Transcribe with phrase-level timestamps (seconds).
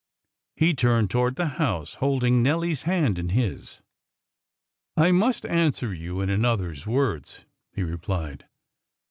[0.55, 3.81] He turned towards the house, holding Nelly's hand in his.
[4.97, 8.47] "I must answer you in another's words," he replied.